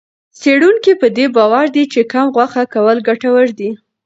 [0.39, 3.69] څېړونکي په دې باور دي چې کم غوښه کول ګټور دي.